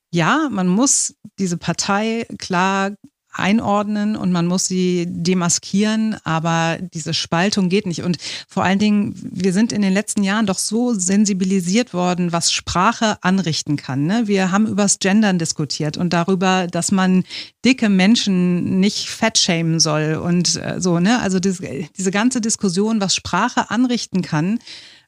ja, 0.10 0.48
man 0.50 0.68
muss 0.68 1.16
diese 1.38 1.58
Partei 1.58 2.26
klar 2.40 2.92
einordnen 3.38 4.16
und 4.16 4.32
man 4.32 4.48
muss 4.48 4.66
sie 4.66 5.06
demaskieren, 5.08 6.18
aber 6.24 6.78
diese 6.94 7.14
Spaltung 7.14 7.70
geht 7.70 7.86
nicht. 7.86 8.04
Und 8.04 8.18
vor 8.48 8.64
allen 8.64 8.80
Dingen, 8.80 9.14
wir 9.32 9.54
sind 9.54 9.72
in 9.72 9.82
den 9.82 9.94
letzten 9.94 10.24
Jahren 10.24 10.46
doch 10.46 10.58
so 10.58 10.94
sensibilisiert 10.94 11.94
worden, 11.94 12.32
was 12.32 12.52
Sprache 12.52 13.18
anrichten 13.22 13.78
kann. 13.78 14.06
Ne? 14.06 14.24
Wir 14.26 14.52
haben 14.52 14.68
übers 14.68 15.00
Gendern 15.00 15.40
diskutiert 15.40 15.98
und 15.98 16.14
darüber, 16.14 16.68
dass 16.68 16.92
man 16.92 17.24
dicke 17.64 17.90
Menschen 17.90 18.80
nicht 18.80 19.10
fettschämen 19.10 19.80
soll 19.80 20.16
und 20.16 20.56
äh, 20.56 20.80
so. 20.80 21.00
Ne? 21.00 21.20
Also 21.20 21.40
diese, 21.40 21.64
diese 21.98 22.12
ganze 22.12 22.42
Diskussion, 22.42 23.02
was 23.02 23.16
Sprache 23.16 23.70
anrichten 23.70 24.22
kann, 24.22 24.60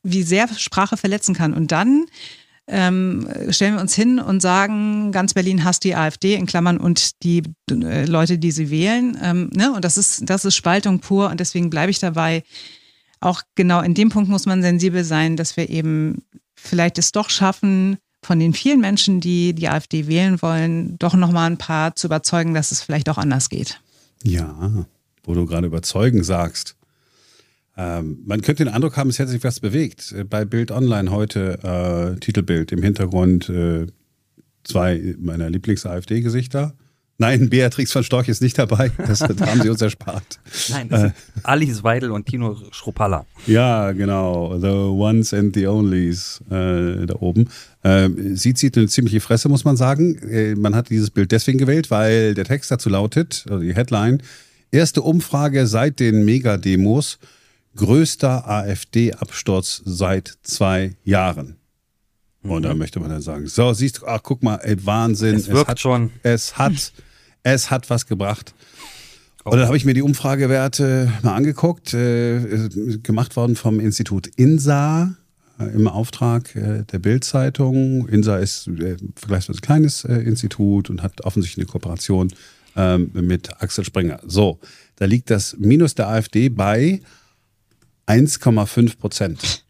wie 0.03 0.23
sehr 0.23 0.47
Sprache 0.57 0.97
verletzen 0.97 1.35
kann. 1.35 1.53
Und 1.53 1.71
dann 1.71 2.05
ähm, 2.69 3.27
stellen 3.49 3.75
wir 3.75 3.81
uns 3.81 3.95
hin 3.95 4.19
und 4.19 4.41
sagen, 4.41 5.11
ganz 5.11 5.33
Berlin 5.33 5.63
hasst 5.63 5.83
die 5.83 5.95
AfD 5.95 6.35
in 6.35 6.45
Klammern 6.45 6.77
und 6.77 7.23
die 7.23 7.43
äh, 7.71 8.05
Leute, 8.05 8.37
die 8.37 8.51
sie 8.51 8.69
wählen. 8.69 9.17
Ähm, 9.21 9.49
ne? 9.53 9.73
Und 9.73 9.83
das 9.83 9.97
ist, 9.97 10.29
das 10.29 10.45
ist 10.45 10.55
Spaltung 10.55 10.99
pur 10.99 11.29
und 11.29 11.39
deswegen 11.39 11.69
bleibe 11.69 11.91
ich 11.91 11.99
dabei. 11.99 12.43
Auch 13.21 13.41
genau 13.55 13.81
in 13.81 13.95
dem 13.95 14.09
Punkt 14.09 14.29
muss 14.29 14.45
man 14.45 14.61
sensibel 14.61 15.03
sein, 15.03 15.35
dass 15.35 15.57
wir 15.57 15.69
eben 15.69 16.23
vielleicht 16.55 16.97
es 16.97 17.11
doch 17.11 17.29
schaffen, 17.29 17.97
von 18.23 18.39
den 18.39 18.53
vielen 18.53 18.81
Menschen, 18.81 19.21
die 19.21 19.53
die 19.53 19.69
AfD 19.69 20.07
wählen 20.07 20.41
wollen, 20.41 20.97
doch 20.99 21.15
nochmal 21.15 21.49
ein 21.49 21.57
paar 21.57 21.95
zu 21.95 22.07
überzeugen, 22.07 22.53
dass 22.53 22.71
es 22.71 22.81
vielleicht 22.81 23.09
auch 23.09 23.17
anders 23.17 23.49
geht. 23.49 23.79
Ja, 24.23 24.85
wo 25.23 25.33
du 25.33 25.45
gerade 25.45 25.67
überzeugen 25.67 26.23
sagst. 26.23 26.75
Ähm, 27.79 28.19
man 28.25 28.41
könnte 28.41 28.65
den 28.65 28.73
Eindruck 28.73 28.97
haben, 28.97 29.09
es 29.09 29.19
hätte 29.19 29.31
sich 29.31 29.43
was 29.45 29.61
bewegt. 29.61 30.11
Äh, 30.11 30.25
bei 30.25 30.43
Bild 30.43 30.69
Online 30.69 31.11
heute 31.11 31.59
äh, 31.63 32.19
Titelbild 32.19 32.73
im 32.73 32.83
Hintergrund 32.83 33.47
äh, 33.47 33.87
zwei 34.65 35.15
meiner 35.17 35.49
Lieblings-AfD-Gesichter. 35.49 36.73
Nein, 37.21 37.49
Beatrix 37.49 37.93
von 37.93 38.03
Storch 38.03 38.27
ist 38.27 38.41
nicht 38.41 38.57
dabei. 38.57 38.91
Das, 38.97 39.19
das 39.19 39.39
haben 39.41 39.61
sie 39.61 39.69
uns 39.69 39.81
erspart. 39.81 40.39
Nein, 40.69 40.89
das 40.89 41.01
sind 41.01 41.11
äh, 41.11 41.41
Alice 41.43 41.81
Weidel 41.83 42.11
und 42.11 42.25
Tino 42.25 42.57
Schruppalla. 42.71 43.25
Ja, 43.47 43.93
genau. 43.93 44.59
The 44.59 44.67
ones 44.67 45.33
and 45.33 45.55
the 45.55 45.67
onlys 45.67 46.41
äh, 46.49 47.05
da 47.05 47.15
oben. 47.19 47.47
Äh, 47.83 48.09
sie 48.33 48.53
zieht 48.53 48.77
eine 48.77 48.87
ziemliche 48.87 49.21
Fresse, 49.21 49.47
muss 49.47 49.63
man 49.63 49.77
sagen. 49.77 50.17
Äh, 50.29 50.55
man 50.55 50.75
hat 50.75 50.89
dieses 50.89 51.11
Bild 51.11 51.31
deswegen 51.31 51.57
gewählt, 51.57 51.91
weil 51.91 52.33
der 52.33 52.45
Text 52.45 52.71
dazu 52.71 52.89
lautet, 52.89 53.45
also 53.49 53.63
die 53.63 53.73
Headline, 53.73 54.21
erste 54.69 55.01
Umfrage 55.01 55.65
seit 55.65 56.01
den 56.01 56.25
Megademos 56.25 57.19
größter 57.75 58.47
AfD-Absturz 58.47 59.81
seit 59.85 60.37
zwei 60.43 60.95
Jahren. 61.03 61.57
Und 62.43 62.63
da 62.63 62.73
mhm. 62.73 62.79
möchte 62.79 62.99
man 62.99 63.09
dann 63.09 63.21
sagen, 63.21 63.47
so, 63.47 63.73
siehst 63.73 63.99
du, 63.99 64.07
ach, 64.07 64.21
guck 64.23 64.43
mal, 64.43 64.55
ey, 64.57 64.85
Wahnsinn. 64.85 65.35
Es, 65.35 65.47
wirkt 65.47 65.63
es 65.63 65.67
hat, 65.67 65.79
schon. 65.79 66.11
Es 66.23 66.57
hat, 66.57 66.93
es 67.43 67.69
hat 67.69 67.89
was 67.89 68.05
gebracht. 68.05 68.53
Und 69.43 69.57
dann 69.57 69.67
habe 69.67 69.77
ich 69.77 69.85
mir 69.85 69.93
die 69.93 70.01
Umfragewerte 70.01 71.11
mal 71.23 71.35
angeguckt, 71.35 71.93
äh, 71.93 72.69
gemacht 73.01 73.35
worden 73.35 73.55
vom 73.55 73.79
Institut 73.79 74.27
INSA. 74.35 75.15
äh, 75.59 75.65
im 75.65 75.87
Auftrag 75.87 76.55
äh, 76.55 76.83
der 76.83 76.99
Bild-Zeitung. 76.99 78.07
INSA 78.07 78.37
ist 78.37 78.67
äh, 78.67 78.97
vergleichsweise 79.15 79.61
kleines 79.61 80.03
äh, 80.03 80.15
Institut 80.15 80.89
und 80.89 81.01
hat 81.01 81.21
offensichtlich 81.25 81.65
eine 81.65 81.71
Kooperation 81.71 82.31
ähm, 82.75 83.11
mit 83.13 83.61
Axel 83.61 83.83
Springer. 83.83 84.19
So, 84.25 84.59
da 84.97 85.05
liegt 85.05 85.29
das 85.29 85.55
Minus 85.57 85.95
der 85.95 86.09
AfD 86.09 86.49
bei 86.49 87.01
1,5 88.09 88.97
Prozent. 88.97 89.63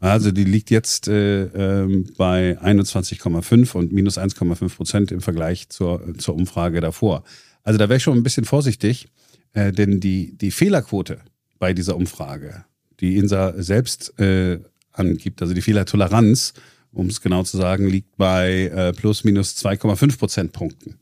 Also 0.00 0.32
die 0.32 0.44
liegt 0.44 0.70
jetzt 0.70 1.08
äh, 1.08 1.44
ähm, 1.44 2.06
bei 2.16 2.58
21,5 2.58 3.74
und 3.74 3.92
minus 3.92 4.18
1,5 4.18 4.76
Prozent 4.76 5.12
im 5.12 5.20
Vergleich 5.20 5.68
zur, 5.68 6.02
zur 6.18 6.34
Umfrage 6.34 6.80
davor. 6.80 7.24
Also 7.62 7.78
da 7.78 7.88
wäre 7.88 7.98
ich 7.98 8.02
schon 8.02 8.16
ein 8.16 8.22
bisschen 8.22 8.44
vorsichtig, 8.44 9.08
äh, 9.52 9.72
denn 9.72 10.00
die, 10.00 10.36
die 10.36 10.50
Fehlerquote 10.50 11.20
bei 11.58 11.72
dieser 11.72 11.96
Umfrage, 11.96 12.64
die 13.00 13.16
INSA 13.16 13.54
selbst 13.62 14.18
äh, 14.18 14.60
angibt, 14.92 15.42
also 15.42 15.54
die 15.54 15.62
Fehlertoleranz, 15.62 16.54
um 16.92 17.06
es 17.06 17.20
genau 17.20 17.42
zu 17.42 17.56
sagen, 17.56 17.88
liegt 17.88 18.16
bei 18.16 18.66
äh, 18.74 18.92
plus 18.92 19.24
minus 19.24 19.56
2,5 19.56 20.18
Prozentpunkten. 20.18 20.96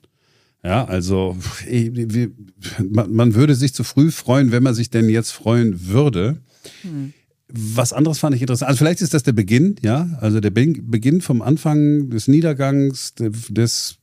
Ja, 0.65 0.85
also 0.85 1.37
man 2.79 3.35
würde 3.35 3.57
sich 3.57 3.75
zu 3.75 3.83
früh 3.83 4.13
freuen, 4.13 4.53
wenn 4.53 4.63
man 4.63 4.75
sich 4.75 4.91
denn 4.91 5.09
jetzt 5.09 5.33
freuen 5.33 5.89
würde. 5.89 6.41
Hm. 6.83 7.13
Was 7.49 7.93
anderes 7.93 8.19
fand 8.19 8.35
ich 8.35 8.41
interessant. 8.41 8.69
Also 8.69 8.79
vielleicht 8.79 9.03
ist 9.03 9.13
das 9.13 9.25
der 9.25 9.33
Beginn, 9.33 9.77
ja, 9.83 10.09
also 10.21 10.41
der 10.41 10.51
Beginn 10.51 11.21
vom 11.21 11.43
Anfang 11.43 12.09
des 12.09 12.27
Niedergangs 12.27 13.15
des, 13.15 13.97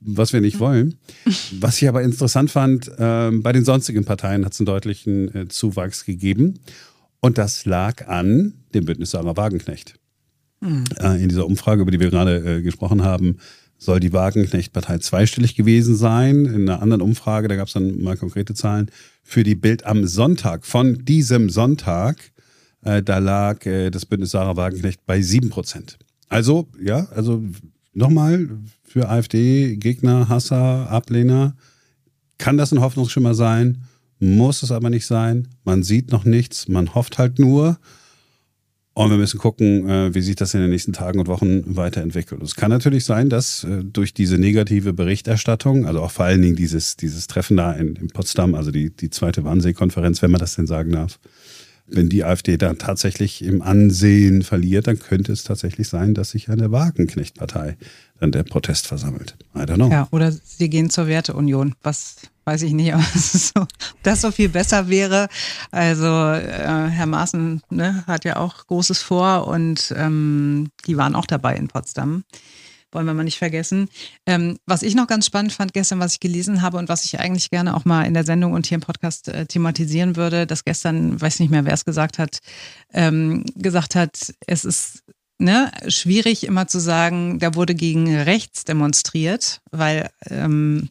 was 0.00 0.32
wir 0.32 0.40
nicht 0.40 0.58
wollen. 0.58 0.96
Was 1.60 1.80
ich 1.80 1.88
aber 1.88 2.02
interessant 2.02 2.50
fand, 2.50 2.88
äh, 2.98 3.30
bei 3.30 3.52
den 3.52 3.64
sonstigen 3.64 4.04
Parteien 4.04 4.44
hat 4.44 4.54
es 4.54 4.60
einen 4.60 4.66
deutlichen 4.66 5.34
äh, 5.34 5.48
Zuwachs 5.48 6.04
gegeben. 6.04 6.58
Und 7.20 7.38
das 7.38 7.64
lag 7.64 8.08
an 8.08 8.54
dem 8.74 8.86
Bündnis 8.86 9.12
Sarah 9.12 9.36
Wagenknecht. 9.36 9.94
Mhm. 10.60 10.84
Äh, 10.98 11.22
in 11.22 11.28
dieser 11.28 11.46
Umfrage, 11.46 11.82
über 11.82 11.90
die 11.90 12.00
wir 12.00 12.10
gerade 12.10 12.58
äh, 12.58 12.62
gesprochen 12.62 13.02
haben, 13.02 13.38
soll 13.84 14.00
die 14.00 14.12
Wagenknecht-Partei 14.12 14.98
zweistellig 14.98 15.54
gewesen 15.54 15.94
sein. 15.96 16.46
In 16.46 16.68
einer 16.68 16.82
anderen 16.82 17.02
Umfrage, 17.02 17.48
da 17.48 17.56
gab 17.56 17.68
es 17.68 17.74
dann 17.74 18.02
mal 18.02 18.16
konkrete 18.16 18.54
Zahlen, 18.54 18.90
für 19.22 19.42
die 19.42 19.54
Bild 19.54 19.84
am 19.86 20.06
Sonntag, 20.06 20.66
von 20.66 21.04
diesem 21.04 21.48
Sonntag, 21.48 22.32
äh, 22.82 23.02
da 23.02 23.18
lag 23.18 23.64
äh, 23.66 23.90
das 23.90 24.06
Bündnis 24.06 24.30
Sarah 24.32 24.56
Wagenknecht 24.56 25.06
bei 25.06 25.20
7 25.20 25.50
Prozent. 25.50 25.98
Also, 26.28 26.68
ja, 26.82 27.06
also 27.14 27.42
nochmal 27.92 28.48
für 28.82 29.08
AfD-Gegner, 29.08 30.28
Hasser, 30.28 30.90
Ablehner, 30.90 31.56
kann 32.38 32.56
das 32.56 32.72
ein 32.72 32.80
Hoffnungsschimmer 32.80 33.34
sein, 33.34 33.84
muss 34.18 34.62
es 34.62 34.72
aber 34.72 34.90
nicht 34.90 35.06
sein. 35.06 35.48
Man 35.64 35.82
sieht 35.82 36.10
noch 36.12 36.24
nichts, 36.24 36.68
man 36.68 36.94
hofft 36.94 37.18
halt 37.18 37.38
nur. 37.38 37.78
Und 38.94 39.10
wir 39.10 39.18
müssen 39.18 39.38
gucken, 39.38 39.88
äh, 39.88 40.14
wie 40.14 40.20
sich 40.20 40.36
das 40.36 40.54
in 40.54 40.60
den 40.60 40.70
nächsten 40.70 40.92
Tagen 40.92 41.18
und 41.18 41.26
Wochen 41.26 41.76
weiterentwickelt. 41.76 42.40
Es 42.42 42.54
kann 42.54 42.70
natürlich 42.70 43.04
sein, 43.04 43.28
dass 43.28 43.64
äh, 43.64 43.82
durch 43.82 44.14
diese 44.14 44.38
negative 44.38 44.92
Berichterstattung, 44.92 45.84
also 45.84 46.00
auch 46.00 46.12
vor 46.12 46.26
allen 46.26 46.42
Dingen 46.42 46.54
dieses, 46.54 46.96
dieses 46.96 47.26
Treffen 47.26 47.56
da 47.56 47.72
in, 47.72 47.96
in 47.96 48.08
Potsdam, 48.08 48.54
also 48.54 48.70
die, 48.70 48.90
die 48.90 49.10
zweite 49.10 49.42
Wannsee-Konferenz, 49.42 50.22
wenn 50.22 50.30
man 50.30 50.40
das 50.40 50.54
denn 50.54 50.68
sagen 50.68 50.92
darf, 50.92 51.18
wenn 51.86 52.08
die 52.08 52.24
AfD 52.24 52.56
da 52.56 52.74
tatsächlich 52.74 53.44
im 53.44 53.62
Ansehen 53.62 54.42
verliert, 54.42 54.86
dann 54.86 54.98
könnte 54.98 55.32
es 55.32 55.42
tatsächlich 55.42 55.88
sein, 55.88 56.14
dass 56.14 56.30
sich 56.30 56.46
der 56.46 56.72
Wagenknecht-Partei 56.72 57.76
dann 58.20 58.32
der 58.32 58.44
Protest 58.44 58.86
versammelt. 58.86 59.36
I 59.54 59.60
don't 59.60 59.74
know. 59.74 59.90
Ja, 59.90 60.08
oder 60.12 60.32
sie 60.32 60.70
gehen 60.70 60.88
zur 60.88 61.08
Werteunion, 61.08 61.74
was 61.82 62.16
weiß 62.44 62.62
ich 62.62 62.72
nicht, 62.72 62.94
ob 63.56 63.68
das 64.02 64.20
so 64.20 64.30
viel 64.30 64.48
besser 64.48 64.88
wäre. 64.88 65.28
Also 65.70 66.06
äh, 66.06 66.88
Herr 66.88 67.06
Maaßen 67.06 67.62
ne, 67.70 68.04
hat 68.06 68.24
ja 68.24 68.36
auch 68.36 68.66
Großes 68.66 69.02
vor 69.02 69.46
und 69.46 69.94
ähm, 69.96 70.68
die 70.86 70.96
waren 70.96 71.14
auch 71.14 71.26
dabei 71.26 71.56
in 71.56 71.68
Potsdam 71.68 72.24
wollen 72.94 73.06
wir 73.06 73.14
mal 73.14 73.24
nicht 73.24 73.38
vergessen. 73.38 73.88
Ähm, 74.24 74.56
was 74.66 74.82
ich 74.82 74.94
noch 74.94 75.06
ganz 75.06 75.26
spannend 75.26 75.52
fand 75.52 75.72
gestern, 75.74 75.98
was 75.98 76.12
ich 76.12 76.20
gelesen 76.20 76.62
habe 76.62 76.78
und 76.78 76.88
was 76.88 77.04
ich 77.04 77.18
eigentlich 77.20 77.50
gerne 77.50 77.76
auch 77.76 77.84
mal 77.84 78.04
in 78.04 78.14
der 78.14 78.24
Sendung 78.24 78.52
und 78.52 78.66
hier 78.66 78.76
im 78.76 78.82
Podcast 78.82 79.28
äh, 79.28 79.46
thematisieren 79.46 80.16
würde, 80.16 80.46
dass 80.46 80.64
gestern, 80.64 81.20
weiß 81.20 81.40
nicht 81.40 81.50
mehr, 81.50 81.64
wer 81.64 81.74
es 81.74 81.84
gesagt 81.84 82.18
hat, 82.18 82.38
ähm, 82.92 83.44
gesagt 83.56 83.96
hat, 83.96 84.32
es 84.46 84.64
ist 84.64 85.02
ne, 85.38 85.70
schwierig 85.88 86.44
immer 86.44 86.68
zu 86.68 86.78
sagen, 86.78 87.38
da 87.38 87.54
wurde 87.54 87.74
gegen 87.74 88.14
rechts 88.16 88.64
demonstriert, 88.64 89.60
weil 89.70 90.10
ähm, 90.30 90.88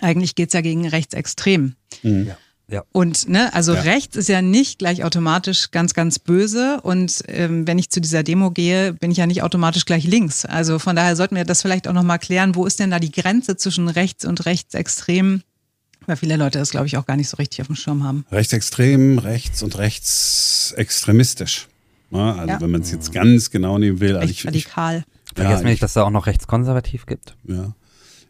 eigentlich 0.00 0.34
geht 0.34 0.48
es 0.48 0.54
ja 0.54 0.60
gegen 0.60 0.86
rechtsextrem. 0.86 1.74
Mhm. 2.02 2.26
Ja. 2.28 2.36
Ja. 2.66 2.82
Und 2.92 3.28
ne, 3.28 3.52
also 3.52 3.74
ja. 3.74 3.82
rechts 3.82 4.16
ist 4.16 4.28
ja 4.28 4.40
nicht 4.40 4.78
gleich 4.78 5.04
automatisch 5.04 5.70
ganz, 5.70 5.92
ganz 5.92 6.18
böse. 6.18 6.80
Und 6.82 7.22
ähm, 7.28 7.66
wenn 7.66 7.78
ich 7.78 7.90
zu 7.90 8.00
dieser 8.00 8.22
Demo 8.22 8.50
gehe, 8.50 8.94
bin 8.94 9.10
ich 9.10 9.18
ja 9.18 9.26
nicht 9.26 9.42
automatisch 9.42 9.84
gleich 9.84 10.04
links. 10.04 10.46
Also 10.46 10.78
von 10.78 10.96
daher 10.96 11.14
sollten 11.14 11.36
wir 11.36 11.44
das 11.44 11.60
vielleicht 11.60 11.86
auch 11.88 11.92
nochmal 11.92 12.18
klären, 12.18 12.54
wo 12.54 12.64
ist 12.64 12.80
denn 12.80 12.90
da 12.90 12.98
die 12.98 13.12
Grenze 13.12 13.56
zwischen 13.56 13.88
rechts 13.88 14.24
und 14.24 14.46
rechtsextrem? 14.46 15.42
Weil 16.06 16.16
viele 16.16 16.36
Leute 16.36 16.58
das, 16.58 16.70
glaube 16.70 16.86
ich, 16.86 16.96
auch 16.96 17.06
gar 17.06 17.16
nicht 17.16 17.28
so 17.28 17.36
richtig 17.36 17.60
auf 17.60 17.66
dem 17.66 17.76
Schirm 17.76 18.02
haben. 18.02 18.24
Rechtsextrem, 18.30 19.18
rechts 19.18 19.62
und 19.62 19.76
rechtsextremistisch. 19.78 21.68
Ja, 22.10 22.34
also 22.34 22.48
ja. 22.48 22.60
wenn 22.60 22.70
man 22.70 22.82
es 22.82 22.90
jetzt 22.90 23.12
ganz 23.12 23.50
genau 23.50 23.78
nehmen 23.78 24.00
will. 24.00 24.16
Also 24.16 24.30
ich, 24.30 24.46
radikal. 24.46 25.04
Vergessen 25.34 25.64
wir 25.64 25.70
nicht, 25.70 25.82
dass 25.82 25.90
es 25.90 25.94
da 25.94 26.04
auch 26.04 26.10
noch 26.10 26.26
rechtskonservativ 26.26 27.06
gibt. 27.06 27.36
Ja. 27.44 27.74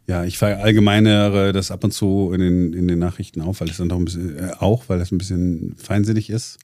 Ja, 0.07 0.25
ich 0.25 0.37
verallgemeinere 0.37 1.53
das 1.53 1.71
ab 1.71 1.83
und 1.83 1.93
zu 1.93 2.33
in 2.35 2.41
den, 2.41 2.73
in 2.75 2.89
den 2.89 2.99
Nachrichten 2.99 3.41
auf, 3.41 3.61
weil 3.61 3.71
es 3.71 3.79
dann 3.79 3.89
doch 3.89 3.97
ein 3.97 4.05
bisschen, 4.05 4.39
äh, 4.39 4.53
auch, 4.59 4.85
weil 4.89 4.99
das 4.99 5.13
ein 5.13 5.19
bisschen 5.19 5.77
feinsinnig 5.79 6.29
ist. 6.29 6.59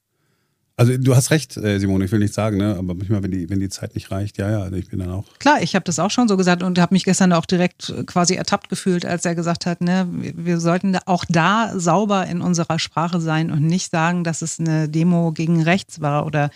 Also 0.81 0.97
du 0.97 1.15
hast 1.15 1.31
recht, 1.31 1.59
äh, 1.59 1.79
Simone, 1.79 2.07
ich 2.07 2.13
will 2.13 2.21
nicht 2.21 2.33
sagen, 2.33 2.57
ne? 2.57 2.75
aber 2.75 2.95
manchmal, 2.95 3.23
wenn 3.23 3.31
die, 3.31 3.51
wenn 3.51 3.61
die 3.61 3.69
Zeit 3.69 3.95
nicht 3.95 4.11
reicht, 4.11 4.39
ja, 4.39 4.51
ja, 4.51 4.73
ich 4.73 4.89
bin 4.89 4.99
dann 4.99 5.11
auch. 5.11 5.27
Klar, 5.39 5.61
ich 5.61 5.75
habe 5.75 5.85
das 5.85 5.99
auch 5.99 6.11
schon 6.11 6.27
so 6.27 6.39
gesagt 6.39 6.63
und 6.63 6.79
habe 6.79 6.95
mich 6.95 7.05
gestern 7.05 7.35
auch 7.35 7.45
direkt 7.45 7.93
quasi 8.07 8.35
ertappt 8.35 8.71
gefühlt, 8.71 9.05
als 9.05 9.27
er 9.27 9.35
gesagt 9.35 9.67
hat, 9.67 9.83
ne, 9.83 10.07
wir 10.11 10.59
sollten 10.59 10.97
auch 11.05 11.27
da 11.29 11.79
sauber 11.79 12.27
in 12.27 12.41
unserer 12.41 12.79
Sprache 12.79 13.21
sein 13.21 13.51
und 13.51 13.61
nicht 13.61 13.91
sagen, 13.91 14.25
dass 14.25 14.41
es 14.41 14.59
eine 14.59 14.89
Demo 14.89 15.33
gegen 15.33 15.63
rechts 15.63 16.01
war 16.01 16.25
oder 16.25 16.51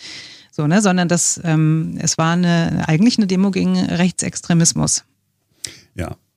so, 0.50 0.66
ne, 0.66 0.80
sondern 0.80 1.08
dass 1.08 1.38
ähm, 1.44 1.98
es 2.00 2.16
war 2.16 2.32
eine, 2.32 2.88
eigentlich 2.88 3.18
eine 3.18 3.26
Demo 3.26 3.50
gegen 3.50 3.76
Rechtsextremismus. 3.78 5.04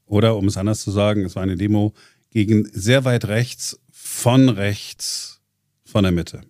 Oder 0.08 0.38
um 0.38 0.48
es 0.48 0.58
anders 0.58 0.82
zu 0.82 0.92
sagen, 0.92 1.26
es 1.26 1.36
war 1.36 1.44
eine 1.44 1.58
Demo 1.58 1.94
gegen 2.32 2.68
sehr 2.72 3.06
weit 3.06 3.26
rechts, 3.26 3.80
von 3.92 4.50
rechts, 4.50 5.42
von 5.86 6.04
der 6.04 6.12
Mitte. 6.12 6.42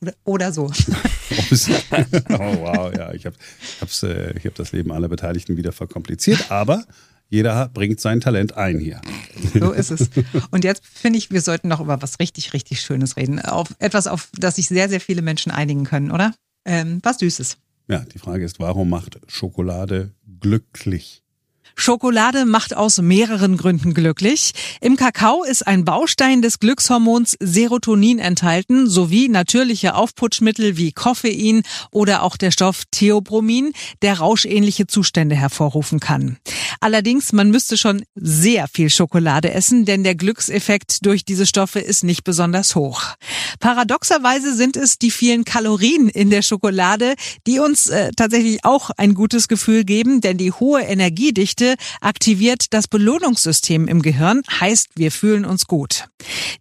Oder, 0.00 0.14
oder 0.24 0.52
so. 0.52 0.66
oh 0.70 0.72
wow, 2.30 2.92
ja, 2.94 3.12
ich 3.12 3.26
habe 3.26 3.36
äh, 4.02 4.38
hab 4.38 4.54
das 4.54 4.72
Leben 4.72 4.92
aller 4.92 5.08
Beteiligten 5.08 5.56
wieder 5.56 5.72
verkompliziert, 5.72 6.50
aber 6.50 6.84
jeder 7.28 7.68
bringt 7.68 8.00
sein 8.00 8.20
Talent 8.20 8.56
ein 8.56 8.78
hier. 8.78 9.00
So 9.54 9.72
ist 9.72 9.90
es. 9.90 10.10
Und 10.50 10.64
jetzt 10.64 10.84
finde 10.84 11.18
ich, 11.18 11.30
wir 11.30 11.40
sollten 11.40 11.68
noch 11.68 11.80
über 11.80 12.00
was 12.00 12.20
richtig, 12.20 12.52
richtig 12.52 12.80
Schönes 12.80 13.16
reden. 13.16 13.40
Auf 13.40 13.74
etwas, 13.78 14.06
auf 14.06 14.28
das 14.34 14.56
sich 14.56 14.68
sehr, 14.68 14.88
sehr 14.88 15.00
viele 15.00 15.22
Menschen 15.22 15.50
einigen 15.50 15.84
können, 15.84 16.10
oder? 16.10 16.34
Ähm, 16.64 17.00
was 17.02 17.18
Süßes. 17.18 17.58
Ja, 17.88 18.00
die 18.00 18.18
Frage 18.18 18.44
ist, 18.44 18.60
warum 18.60 18.90
macht 18.90 19.18
Schokolade 19.26 20.12
glücklich? 20.40 21.22
Schokolade 21.74 22.44
macht 22.44 22.76
aus 22.76 22.98
mehreren 22.98 23.56
Gründen 23.56 23.94
glücklich. 23.94 24.52
Im 24.80 24.96
Kakao 24.96 25.42
ist 25.42 25.66
ein 25.66 25.84
Baustein 25.84 26.42
des 26.42 26.58
Glückshormons 26.58 27.36
Serotonin 27.40 28.18
enthalten, 28.18 28.88
sowie 28.88 29.28
natürliche 29.28 29.94
Aufputschmittel 29.94 30.76
wie 30.76 30.92
Koffein 30.92 31.62
oder 31.90 32.22
auch 32.22 32.36
der 32.36 32.50
Stoff 32.50 32.84
Theobromin, 32.90 33.72
der 34.02 34.18
rauschähnliche 34.18 34.86
Zustände 34.86 35.34
hervorrufen 35.34 36.00
kann. 36.00 36.38
Allerdings, 36.86 37.32
man 37.32 37.50
müsste 37.50 37.76
schon 37.76 38.04
sehr 38.14 38.68
viel 38.68 38.90
Schokolade 38.90 39.52
essen, 39.52 39.86
denn 39.86 40.04
der 40.04 40.14
Glückseffekt 40.14 41.04
durch 41.04 41.24
diese 41.24 41.44
Stoffe 41.44 41.80
ist 41.80 42.04
nicht 42.04 42.22
besonders 42.22 42.76
hoch. 42.76 43.02
Paradoxerweise 43.58 44.54
sind 44.54 44.76
es 44.76 44.96
die 44.96 45.10
vielen 45.10 45.44
Kalorien 45.44 46.08
in 46.08 46.30
der 46.30 46.42
Schokolade, 46.42 47.14
die 47.44 47.58
uns 47.58 47.88
äh, 47.88 48.12
tatsächlich 48.16 48.64
auch 48.64 48.90
ein 48.96 49.14
gutes 49.14 49.48
Gefühl 49.48 49.82
geben, 49.82 50.20
denn 50.20 50.38
die 50.38 50.52
hohe 50.52 50.80
Energiedichte 50.82 51.74
aktiviert 52.00 52.66
das 52.70 52.86
Belohnungssystem 52.86 53.88
im 53.88 54.00
Gehirn, 54.00 54.42
heißt, 54.60 54.90
wir 54.94 55.10
fühlen 55.10 55.44
uns 55.44 55.66
gut. 55.66 56.04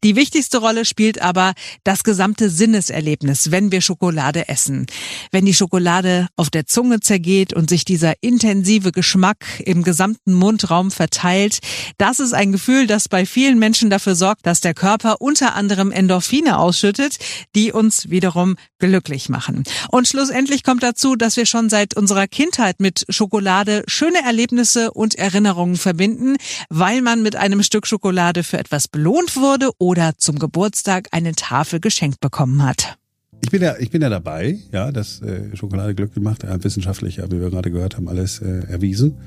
Die 0.04 0.16
wichtigste 0.16 0.58
Rolle 0.58 0.86
spielt 0.86 1.22
aber 1.22 1.54
das 1.84 2.04
gesamte 2.04 2.50
Sinneserlebnis, 2.50 3.52
wenn 3.52 3.72
wir 3.72 3.82
Schokolade 3.82 4.50
essen. 4.50 4.88
Wenn 5.32 5.46
die 5.46 5.54
Schokolade 5.54 6.30
auf 6.36 6.50
der 6.50 6.66
Zunge 6.66 7.00
zergeht 7.00 7.54
und 7.54 7.70
sich 7.70 7.86
dieser 7.86 8.14
intensive 8.22 8.92
Geschmack 8.92 9.46
im 9.64 9.84
gesamten 9.84 10.15
Mundraum 10.26 10.92
verteilt, 10.92 11.60
das 11.98 12.20
ist 12.20 12.34
ein 12.34 12.52
Gefühl, 12.52 12.88
das 12.88 13.10
bei 13.10 13.26
vielen 13.26 13.60
Menschen 13.60 13.90
dafür 13.90 14.16
sorgt, 14.16 14.46
dass 14.46 14.62
der 14.62 14.74
Körper 14.74 15.22
unter 15.22 15.56
anderem 15.56 15.92
Endorphine 15.92 16.58
ausschüttet, 16.58 17.18
die 17.56 17.72
uns 17.72 18.10
wiederum 18.10 18.56
glücklich 18.80 19.30
machen. 19.30 19.64
Und 19.90 20.08
schlussendlich 20.08 20.64
kommt 20.64 20.84
dazu, 20.84 21.16
dass 21.16 21.38
wir 21.38 21.46
schon 21.46 21.70
seit 21.70 21.96
unserer 21.98 22.28
Kindheit 22.28 22.80
mit 22.80 23.06
Schokolade 23.10 23.84
schöne 23.88 24.24
Erlebnisse 24.24 24.92
und 24.92 25.16
Erinnerungen 25.16 25.76
verbinden, 25.76 26.36
weil 26.70 27.02
man 27.02 27.22
mit 27.24 27.36
einem 27.36 27.64
Stück 27.64 27.88
Schokolade 27.88 28.44
für 28.44 28.58
etwas 28.58 28.88
belohnt 28.88 29.36
wurde 29.36 29.70
oder 29.78 30.14
zum 30.18 30.40
Geburtstag 30.40 31.08
eine 31.12 31.34
Tafel 31.34 31.80
geschenkt 31.80 32.20
bekommen 32.20 32.64
hat. 32.64 32.98
Ich 33.42 33.52
bin 33.52 33.62
ja, 33.62 33.76
ich 33.78 33.92
bin 33.92 34.02
ja 34.02 34.10
dabei, 34.10 34.58
ja, 34.72 34.92
dass 34.92 35.22
äh, 35.22 35.56
Schokolade 35.56 35.94
glücklich 35.94 36.24
macht, 36.24 36.44
äh, 36.44 36.64
wissenschaftlich, 36.64 37.20
wie 37.20 37.40
wir 37.40 37.50
gerade 37.50 37.70
gehört 37.70 37.96
haben, 37.96 38.08
alles 38.08 38.42
äh, 38.42 38.64
erwiesen. 38.68 39.18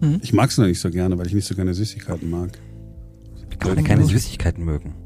Hm. 0.00 0.20
Ich 0.22 0.32
mag 0.32 0.50
es 0.50 0.58
noch 0.58 0.66
nicht 0.66 0.80
so 0.80 0.90
gerne, 0.90 1.18
weil 1.18 1.26
ich 1.26 1.34
nicht 1.34 1.46
so 1.46 1.54
gerne 1.54 1.74
Süßigkeiten 1.74 2.28
mag. 2.30 2.58
Gerade 3.58 3.82
keine 3.82 4.04
Süßigkeiten 4.04 4.64
mögen. 4.64 4.94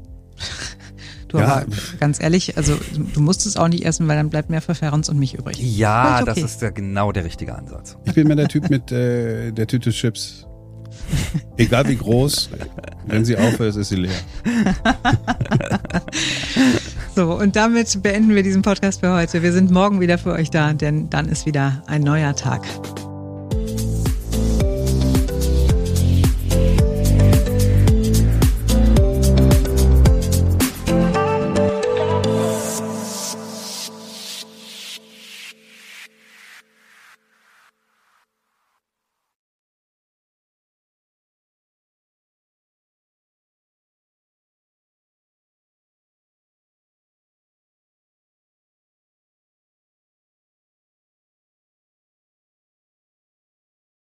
Du 1.29 1.39
Ja. 1.39 1.45
aber 1.47 1.65
ganz 1.99 2.21
ehrlich, 2.21 2.57
also 2.57 2.77
du 3.15 3.19
musst 3.19 3.47
es 3.47 3.57
auch 3.57 3.67
nicht 3.67 3.83
essen, 3.87 4.07
weil 4.07 4.17
dann 4.17 4.29
bleibt 4.29 4.51
mehr 4.51 4.61
für 4.61 4.75
Ferens 4.75 5.09
und 5.09 5.17
mich 5.17 5.33
übrig. 5.33 5.57
Ja, 5.59 6.17
Völlig 6.19 6.25
das 6.27 6.37
okay. 6.37 6.45
ist 6.45 6.61
ja 6.61 6.69
genau 6.69 7.11
der 7.11 7.25
richtige 7.25 7.55
Ansatz. 7.55 7.97
Ich 8.05 8.13
bin 8.13 8.27
mehr 8.27 8.35
der 8.35 8.47
Typ 8.49 8.69
mit 8.69 8.91
äh, 8.91 9.51
der 9.51 9.65
Tüte 9.65 9.89
Chips. 9.89 10.45
Egal 11.57 11.87
wie 11.87 11.95
groß, 11.95 12.51
wenn 13.07 13.25
sie 13.25 13.35
aufhört, 13.35 13.75
ist 13.75 13.89
sie 13.89 13.95
leer. 13.95 14.11
So, 17.15 17.31
und 17.37 17.55
damit 17.55 18.01
beenden 18.01 18.33
wir 18.33 18.41
diesen 18.41 18.63
Podcast 18.63 19.01
für 19.01 19.13
heute. 19.13 19.43
Wir 19.43 19.53
sind 19.53 19.69
morgen 19.69 20.01
wieder 20.01 20.17
für 20.17 20.31
euch 20.31 20.49
da, 20.49 20.73
denn 20.73 21.11
dann 21.11 21.27
ist 21.29 21.45
wieder 21.45 21.83
ein 21.85 22.01
neuer 22.01 22.35
Tag. 22.35 22.63